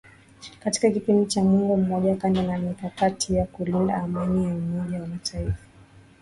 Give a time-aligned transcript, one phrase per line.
[0.59, 5.57] katika kipindi cha muongo mmoja kando na mikakati ya kulinda Amani ya Umoja wa mataifa